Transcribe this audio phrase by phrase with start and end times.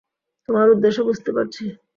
[0.49, 1.63] তোমার উদ্দেশ্য বুঝতে পারছি।